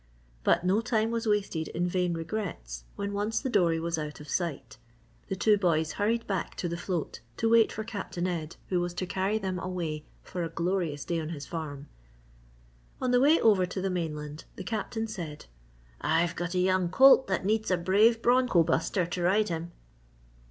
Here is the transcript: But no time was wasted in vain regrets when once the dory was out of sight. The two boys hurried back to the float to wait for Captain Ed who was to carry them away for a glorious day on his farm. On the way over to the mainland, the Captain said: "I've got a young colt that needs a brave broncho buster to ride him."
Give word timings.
But 0.43 0.63
no 0.65 0.81
time 0.81 1.11
was 1.11 1.27
wasted 1.27 1.67
in 1.67 1.87
vain 1.87 2.15
regrets 2.15 2.85
when 2.95 3.13
once 3.13 3.39
the 3.39 3.51
dory 3.51 3.79
was 3.79 3.99
out 3.99 4.19
of 4.19 4.27
sight. 4.27 4.77
The 5.27 5.35
two 5.35 5.59
boys 5.59 5.91
hurried 5.91 6.25
back 6.25 6.55
to 6.55 6.67
the 6.67 6.75
float 6.75 7.19
to 7.37 7.47
wait 7.51 7.71
for 7.71 7.83
Captain 7.83 8.25
Ed 8.25 8.55
who 8.69 8.79
was 8.81 8.95
to 8.95 9.05
carry 9.05 9.37
them 9.37 9.59
away 9.59 10.03
for 10.23 10.43
a 10.43 10.49
glorious 10.49 11.05
day 11.05 11.19
on 11.19 11.29
his 11.29 11.45
farm. 11.45 11.87
On 12.99 13.11
the 13.11 13.21
way 13.21 13.39
over 13.41 13.67
to 13.67 13.79
the 13.79 13.91
mainland, 13.91 14.45
the 14.55 14.63
Captain 14.63 15.05
said: 15.05 15.45
"I've 16.01 16.35
got 16.35 16.55
a 16.55 16.59
young 16.59 16.89
colt 16.89 17.27
that 17.27 17.45
needs 17.45 17.69
a 17.69 17.77
brave 17.77 18.23
broncho 18.23 18.63
buster 18.63 19.05
to 19.05 19.21
ride 19.21 19.49
him." 19.49 19.71